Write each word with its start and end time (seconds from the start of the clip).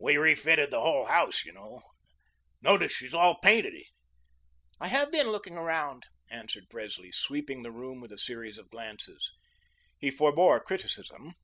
We 0.00 0.16
refitted 0.16 0.70
the 0.70 0.80
whole 0.80 1.04
house, 1.04 1.44
you 1.44 1.52
know. 1.52 1.82
Notice 2.62 2.90
she's 2.94 3.12
all 3.12 3.34
painted?" 3.38 3.82
"I 4.80 4.88
have 4.88 5.12
been 5.12 5.28
looking 5.28 5.58
around," 5.58 6.04
answered 6.30 6.70
Presley, 6.70 7.12
sweeping 7.12 7.62
the 7.62 7.70
room 7.70 8.00
with 8.00 8.10
a 8.10 8.16
series 8.16 8.56
of 8.56 8.70
glances. 8.70 9.30
He 9.98 10.10
forebore 10.10 10.58
criticism. 10.60 11.34